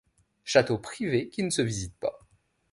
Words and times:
Château 0.43 0.79
privé 0.79 1.29
qui 1.29 1.43
ne 1.43 1.51
se 1.51 1.61
visite 1.61 1.95
pas. 1.99 2.27